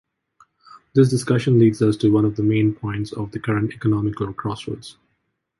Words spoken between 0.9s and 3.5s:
This discussion leads us to one of the main points of the